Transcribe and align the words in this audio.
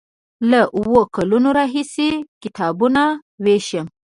له 0.51 0.61
اوو 0.77 0.99
کلونو 1.15 1.49
راهیسې 1.57 2.09
کتابونه 2.41 3.03
ویشم. 3.43 3.85